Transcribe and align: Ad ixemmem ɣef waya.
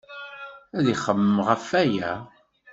Ad 0.77 0.85
ixemmem 0.93 1.37
ɣef 1.47 1.65
waya. 1.71 2.11